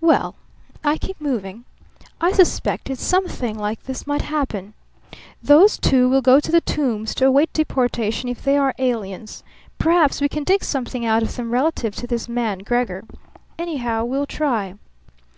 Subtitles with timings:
[0.00, 0.36] "Well,
[0.82, 1.66] I keep moving.
[2.18, 4.72] I suspected something like this might happen.
[5.42, 9.44] Those two will go to the Tombs to await deportation if they are aliens.
[9.76, 13.04] Perhaps we can dig something out of them relative to this man Gregor.
[13.58, 14.76] Anyhow, we'll try."